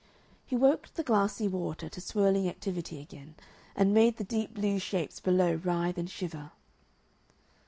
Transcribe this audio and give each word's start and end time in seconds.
He 0.47 0.55
woke 0.55 0.91
the 0.95 1.03
glassy 1.03 1.47
water 1.47 1.87
to 1.87 2.01
swirling 2.01 2.49
activity 2.49 2.99
again, 2.99 3.35
and 3.75 3.93
made 3.93 4.17
the 4.17 4.23
deep 4.23 4.51
blue 4.55 4.79
shapes 4.79 5.19
below 5.19 5.53
writhe 5.63 5.95
and 5.99 6.09
shiver. 6.09 6.49